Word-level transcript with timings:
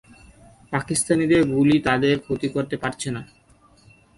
পাকিস্তানিদের 0.73 1.41
গুলি 1.45 1.77
তাদের 1.79 2.15
ক্ষতি 2.19 2.47
করতে 2.55 2.75
পারছে 2.77 3.09
না। 3.15 3.21